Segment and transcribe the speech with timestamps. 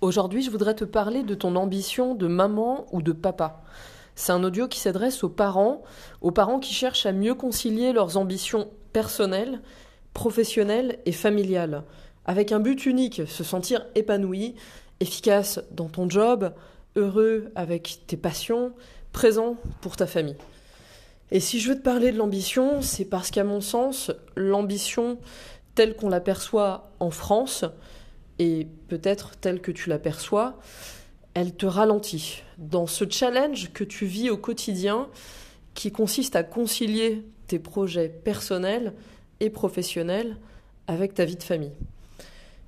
[0.00, 3.64] Aujourd'hui, je voudrais te parler de ton ambition de maman ou de papa.
[4.14, 5.82] C'est un audio qui s'adresse aux parents,
[6.20, 9.60] aux parents qui cherchent à mieux concilier leurs ambitions personnelles,
[10.14, 11.82] professionnelles et familiales,
[12.26, 14.54] avec un but unique, se sentir épanoui,
[15.00, 16.52] efficace dans ton job,
[16.94, 18.74] heureux avec tes passions,
[19.10, 20.36] présent pour ta famille.
[21.32, 25.18] Et si je veux te parler de l'ambition, c'est parce qu'à mon sens, l'ambition
[25.74, 27.64] telle qu'on l'aperçoit en France,
[28.38, 30.58] et peut-être telle que tu l'aperçois,
[31.34, 35.08] elle te ralentit dans ce challenge que tu vis au quotidien
[35.74, 38.92] qui consiste à concilier tes projets personnels
[39.40, 40.36] et professionnels
[40.86, 41.72] avec ta vie de famille.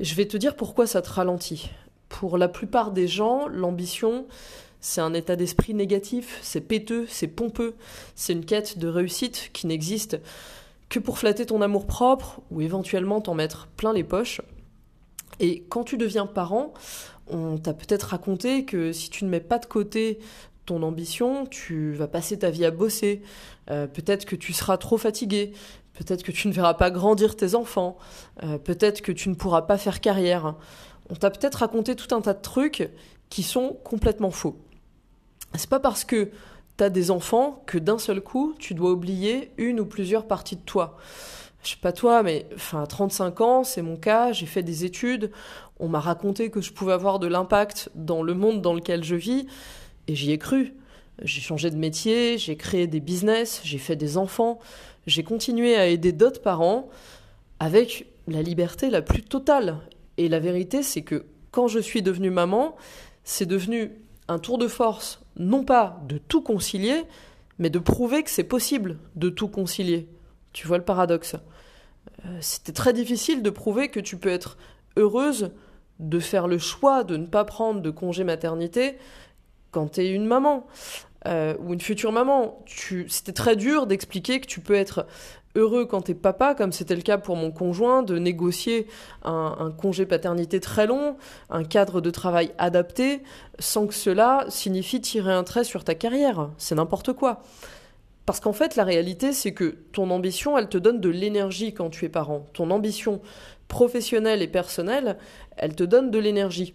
[0.00, 1.70] Je vais te dire pourquoi ça te ralentit.
[2.08, 4.26] Pour la plupart des gens, l'ambition,
[4.80, 7.74] c'est un état d'esprit négatif, c'est péteux, c'est pompeux,
[8.14, 10.18] c'est une quête de réussite qui n'existe
[10.88, 14.40] que pour flatter ton amour propre ou éventuellement t'en mettre plein les poches.
[15.40, 16.72] Et quand tu deviens parent,
[17.26, 20.18] on t'a peut-être raconté que si tu ne mets pas de côté
[20.66, 23.22] ton ambition, tu vas passer ta vie à bosser,
[23.70, 25.52] euh, peut-être que tu seras trop fatigué,
[25.92, 27.96] peut-être que tu ne verras pas grandir tes enfants,
[28.42, 30.54] euh, peut-être que tu ne pourras pas faire carrière.
[31.10, 32.88] On t'a peut-être raconté tout un tas de trucs
[33.28, 34.56] qui sont complètement faux.
[35.54, 36.30] C'est pas parce que
[36.78, 40.56] tu as des enfants que d'un seul coup, tu dois oublier une ou plusieurs parties
[40.56, 40.96] de toi
[41.64, 44.84] je sais pas toi, mais enfin, à 35 ans, c'est mon cas, j'ai fait des
[44.84, 45.30] études,
[45.80, 49.16] on m'a raconté que je pouvais avoir de l'impact dans le monde dans lequel je
[49.16, 49.46] vis,
[50.06, 50.74] et j'y ai cru.
[51.22, 54.58] J'ai changé de métier, j'ai créé des business, j'ai fait des enfants,
[55.06, 56.88] j'ai continué à aider d'autres parents
[57.60, 59.78] avec la liberté la plus totale.
[60.16, 62.76] Et la vérité, c'est que quand je suis devenue maman,
[63.22, 63.92] c'est devenu
[64.28, 67.04] un tour de force, non pas de tout concilier,
[67.58, 70.08] mais de prouver que c'est possible de tout concilier.
[70.52, 71.36] Tu vois le paradoxe
[72.24, 74.56] euh, C'était très difficile de prouver que tu peux être
[74.96, 75.50] heureuse
[76.00, 78.98] de faire le choix de ne pas prendre de congé maternité
[79.70, 80.66] quand tu es une maman
[81.26, 82.64] euh, ou une future maman.
[83.08, 85.06] C'était très dur d'expliquer que tu peux être
[85.54, 88.86] heureux quand tu es papa, comme c'était le cas pour mon conjoint, de négocier
[89.22, 91.16] un, un, congé paternité très long,
[91.50, 93.22] un cadre de travail adapté,
[93.58, 96.50] sans que cela signifie tirer un trait sur ta carrière.
[96.58, 97.42] C'est n'importe quoi.
[98.26, 101.90] Parce qu'en fait, la réalité, c'est que ton ambition, elle te donne de l'énergie quand
[101.90, 102.46] tu es parent.
[102.54, 103.20] Ton ambition
[103.68, 105.18] professionnelle et personnelle,
[105.56, 106.74] elle te donne de l'énergie.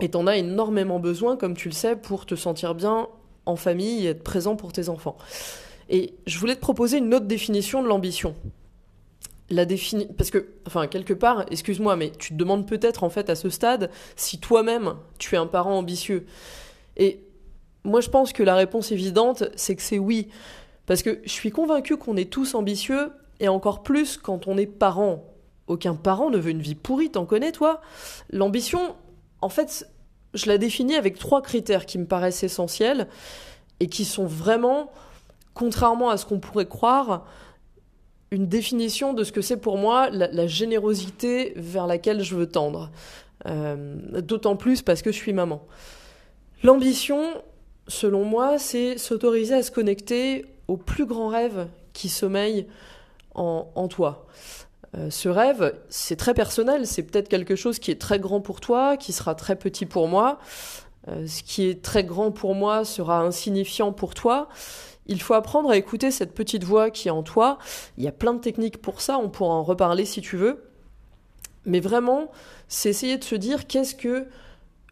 [0.00, 3.08] Et t'en as énormément besoin, comme tu le sais, pour te sentir bien
[3.46, 5.16] en famille et être présent pour tes enfants.
[5.88, 8.34] Et je voulais te proposer une autre définition de l'ambition.
[9.48, 10.06] La défini...
[10.06, 13.48] Parce que, enfin, quelque part, excuse-moi, mais tu te demandes peut-être, en fait, à ce
[13.48, 16.26] stade, si toi-même, tu es un parent ambitieux.
[16.96, 17.20] Et
[17.84, 20.28] moi, je pense que la réponse évidente, c'est que c'est oui.
[20.86, 24.66] Parce que je suis convaincue qu'on est tous ambitieux, et encore plus quand on est
[24.66, 25.24] parent.
[25.68, 27.80] Aucun parent ne veut une vie pourrie, t'en connais, toi?
[28.30, 28.96] L'ambition,
[29.40, 29.88] en fait,
[30.36, 33.08] je la définis avec trois critères qui me paraissent essentiels,
[33.80, 34.90] et qui sont vraiment,
[35.54, 37.26] contrairement à ce qu'on pourrait croire,
[38.30, 42.90] une définition de ce que c'est pour moi la, générosité vers laquelle je veux tendre.
[43.46, 45.62] Euh, d'autant plus parce que je suis maman.
[46.64, 47.22] L'ambition,
[47.86, 52.66] selon moi, c'est s'autoriser à se connecter au plus grand rêve qui sommeille
[53.34, 54.26] en, toi.
[54.94, 58.60] Euh, ce rêve, c'est très personnel, c'est peut-être quelque chose qui est très grand pour
[58.60, 60.38] toi, qui sera très petit pour moi.
[61.08, 64.48] Euh, ce qui est très grand pour moi sera insignifiant pour toi.
[65.06, 67.58] Il faut apprendre à écouter cette petite voix qui est en toi.
[67.96, 70.64] Il y a plein de techniques pour ça, on pourra en reparler si tu veux.
[71.64, 72.30] Mais vraiment,
[72.68, 74.26] c'est essayer de se dire qu'est-ce que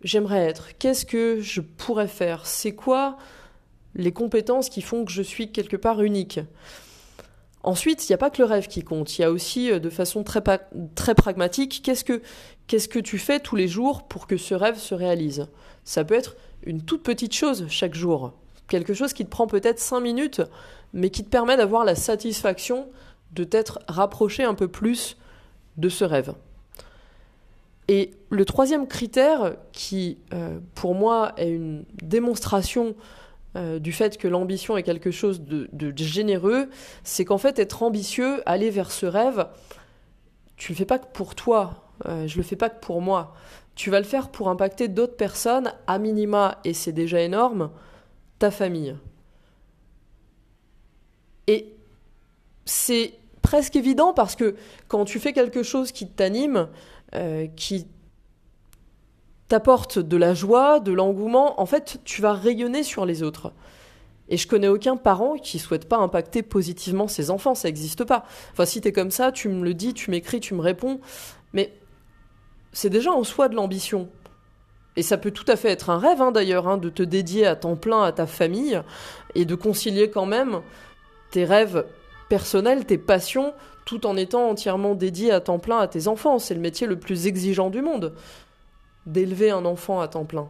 [0.03, 0.77] j'aimerais être?
[0.79, 2.47] Qu'est-ce que je pourrais faire?
[2.47, 3.17] C'est quoi
[3.95, 6.41] les compétences qui font que je suis quelque part unique?
[7.65, 9.79] Ensuite, il n'y a pas que le rêve qui compte, il y a aussi euh,
[9.79, 10.43] de façon très,
[11.15, 15.49] pragmatique, qu'est-ce que, tu fais tous les jours pour que ce rêve se réalise?
[15.83, 16.37] Ça peut être
[16.67, 18.35] une toute petite chose chaque jour,
[18.69, 20.43] quelque chose qui te prend peut-être cinq minutes,
[20.93, 22.87] mais qui te permet d'avoir la satisfaction
[23.33, 25.17] de t'être rapproché un peu plus
[25.79, 26.35] de ce rêve.
[27.89, 32.95] Et le troisième critère, qui euh, pour moi est une démonstration
[33.57, 36.69] euh, du fait que l'ambition est quelque chose de, généreux,
[37.05, 39.47] c'est qu'en fait être ambitieux, aller vers ce rêve,
[40.57, 43.35] tu le fais pas que pour toi, euh, je le fais pas que pour moi.
[43.75, 47.71] Tu vas le faire pour impacter d'autres personnes, à minima, et c'est déjà énorme,
[48.39, 48.97] ta famille.
[51.47, 51.75] Et
[52.65, 54.57] c'est presque évident parce que
[54.89, 56.69] quand tu fais quelque chose qui t'anime,
[57.15, 57.87] euh, qui
[59.55, 63.53] t'apporte de la joie, de l'engouement, en fait, tu vas rayonner sur les autres.
[64.29, 68.25] Et je connais aucun parent qui souhaite pas impacter positivement ses enfants, ça n'existe pas.
[68.51, 70.99] Enfin, si t'es comme ça, tu me le dis, tu m'écris, tu me réponds,
[71.53, 71.73] mais
[72.73, 74.09] c'est déjà en soi de l'ambition.
[74.97, 77.47] et ça peut tout à fait être un rêve hein, d'ailleurs, hein, de te dédier
[77.47, 78.83] à temps plein à ta famille
[79.37, 80.63] et de concilier quand même
[81.31, 81.87] tes rêves
[82.29, 83.55] personnels, tes passions,
[83.85, 86.41] tout en étant entièrement dédié à temps plein à tes enfants.
[86.41, 88.15] C'est le métier le plus exigeant du monde,
[89.07, 90.49] d'élever un enfant à temps plein.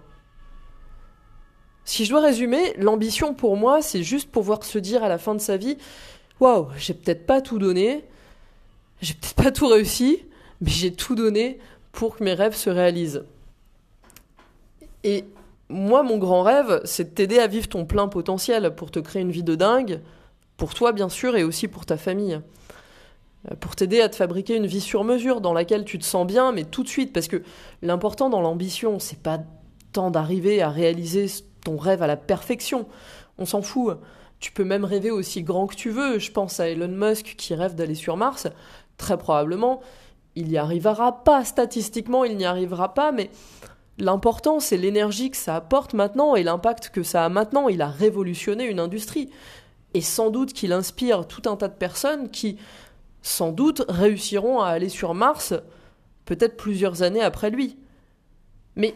[1.85, 5.35] Si je dois résumer, l'ambition pour moi, c'est juste pouvoir se dire à la fin
[5.35, 5.77] de sa vie
[6.41, 8.05] Waouh, j'ai peut-être pas tout donné,
[9.01, 10.25] j'ai peut-être pas tout réussi,
[10.61, 11.59] mais j'ai tout donné
[11.93, 13.25] pour que mes rêves se réalisent.
[15.05, 15.25] Et
[15.69, 19.23] moi, mon grand rêve, c'est de t'aider à vivre ton plein potentiel pour te créer
[19.23, 20.01] une vie de dingue,
[20.57, 22.41] pour toi bien sûr, et aussi pour ta famille.
[23.51, 26.27] Euh, pour t'aider à te fabriquer une vie sur mesure dans laquelle tu te sens
[26.27, 27.43] bien, mais tout de suite, parce que
[27.83, 29.41] l'important dans l'ambition, c'est pas
[29.93, 31.27] tant d'arriver à réaliser
[31.65, 32.87] ton rêve à la perfection.
[33.39, 33.97] On s'en fout.
[34.41, 36.19] Tu peux même rêver aussi grand que tu veux.
[36.19, 38.49] Je pense à Elon Musk qui rêve d'aller sur Mars.
[38.99, 39.81] Très probablement,
[40.35, 41.45] il n'y arrivera pas.
[41.45, 43.31] Statistiquement, il n'y arrivera pas, mais
[43.99, 47.69] l'important, c'est l'énergie que ça apporte maintenant et l'impact que ça a maintenant.
[47.69, 49.31] Il a révolutionné une industrie.
[49.95, 52.59] Et sans doute qu'il inspire tout un tas de personnes qui,
[53.25, 55.55] sans doute, réussiront à aller sur Mars
[56.27, 57.79] peut-être plusieurs années après lui.
[58.77, 58.95] Mais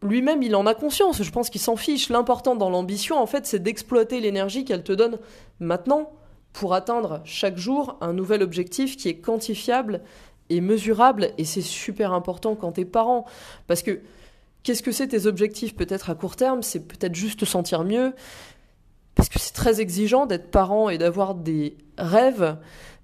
[0.00, 2.08] lui-même, il en a conscience, je pense qu'il s'en fiche.
[2.08, 5.18] L'important dans l'ambition, en fait, c'est d'exploiter l'énergie qu'elle te donne
[5.58, 6.12] maintenant
[6.52, 10.02] pour atteindre chaque jour un nouvel objectif qui est quantifiable
[10.48, 11.30] et mesurable.
[11.36, 13.24] Et c'est super important quand t'es parent.
[13.66, 14.00] Parce que
[14.62, 18.14] qu'est-ce que c'est tes objectifs Peut-être à court terme, c'est peut-être juste te sentir mieux.
[19.16, 22.56] Parce que c'est très exigeant d'être parent et d'avoir des rêves.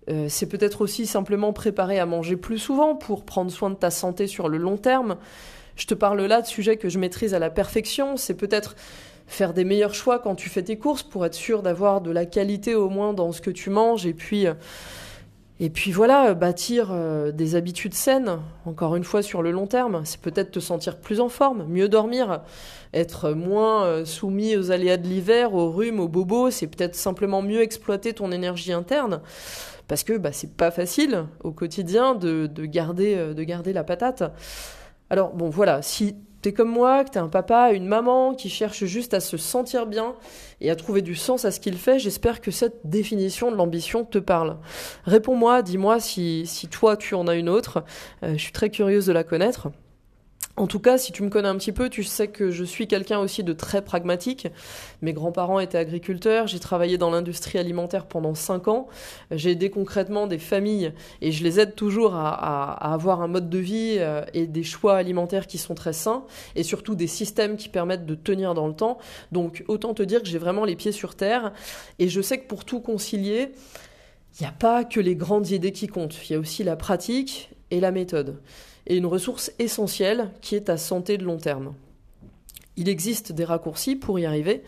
[0.09, 3.91] Euh, c'est peut-être aussi simplement préparer à manger plus souvent pour prendre soin de ta
[3.91, 5.17] santé sur le long terme.
[5.77, 8.17] Je te parle là de sujets que je maîtrise à la perfection.
[8.17, 8.75] C'est peut-être
[9.27, 12.25] faire des meilleurs choix quand tu fais tes courses pour être sûr d'avoir de la
[12.25, 14.47] qualité au moins dans ce que tu manges et puis
[15.61, 20.03] et puis voilà, bâtir euh, des habitudes saines, encore une fois sur le long terme,
[20.05, 22.43] c'est peut-être te sentir plus en forme, mieux dormir,
[22.95, 27.43] être moins euh, soumis aux aléas de l'hiver, aux rhumes, aux bobos, c'est peut-être simplement
[27.43, 29.21] mieux exploiter ton énergie interne,
[29.89, 33.85] parce que bah, c'est pas facile au quotidien de, de, garder, euh, de garder la
[33.85, 34.23] patate.
[35.11, 38.85] Alors bon voilà, si t'es comme moi, que t'es un papa, une maman qui cherche
[38.85, 40.15] juste à se sentir bien
[40.61, 44.05] et à trouver du sens à ce qu'il fait, j'espère que cette définition de l'ambition
[44.05, 44.59] te parle.
[45.05, 47.85] Réponds-moi, dis-moi si, si toi tu en as une autre,
[48.23, 49.69] euh, je suis très curieuse de la connaître.
[50.59, 52.89] En tout cas, si tu me connais un petit peu, tu sais que je suis
[52.89, 54.49] quelqu'un aussi de très pragmatique.
[55.03, 58.89] Mes grands-parents étaient agriculteurs, j'ai travaillé dans l'industrie alimentaire pendant 5 ans,
[59.31, 63.59] j'ai aidé concrètement des familles et je les aide toujours à, avoir un mode de
[63.59, 66.25] vie euh, et des choix alimentaires qui sont très sains
[66.57, 68.99] et surtout des systèmes qui permettent de tenir dans le temps.
[69.31, 71.53] Donc autant te dire que j'ai vraiment les pieds sur terre
[72.01, 73.53] et je sais que pour tout concilier,
[74.41, 76.75] il n'y a pas que les grandes idées qui comptent, il y a aussi la
[76.75, 78.41] pratique et la méthode
[78.89, 81.75] et une ressource essentielle qui est ta santé de long terme.
[82.77, 84.63] Il existe des raccourcis pour y arriver.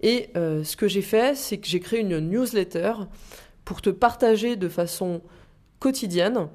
[0.00, 2.94] Et euh, ce que j'ai fait, c'est que j'ai créé une newsletter
[3.64, 5.20] pour te partager de façon
[5.78, 6.48] quotidienne.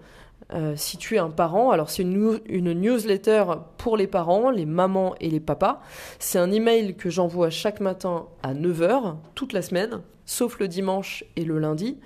[0.53, 3.45] Euh, si tu es un parent, alors c'est une, une, newsletter
[3.77, 5.81] pour les parents, les mamans et les papas.
[6.19, 11.23] C'est un email que j'envoie chaque matin à 9h, toute la semaine, sauf le dimanche
[11.35, 11.97] et le lundi.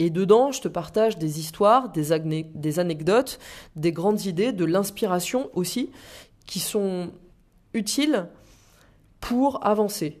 [0.00, 2.12] Et dedans, je te partage des histoires, des,
[2.78, 3.38] anecdotes,
[3.76, 5.90] des grandes idées, de l'inspiration aussi,
[6.46, 7.10] qui sont
[7.74, 8.26] utiles
[9.20, 10.18] pour avancer.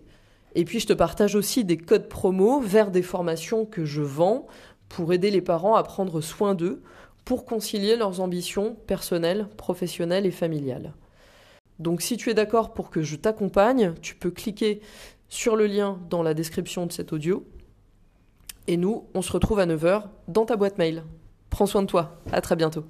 [0.54, 4.46] Et puis, je te partage aussi des codes promo vers des formations que je vends
[4.90, 6.82] pour aider les parents à prendre soin d'eux,
[7.24, 10.92] pour concilier leurs ambitions personnelles, professionnelles et familiales.
[11.78, 14.80] Donc si tu es d'accord pour que je t'accompagne, tu peux cliquer
[15.28, 17.46] sur le lien dans la description de cet audio
[18.70, 21.02] et nous, on se retrouve à 9h dans ta boîte mail.
[21.50, 22.20] Prends soin de toi.
[22.30, 22.84] À très bientôt.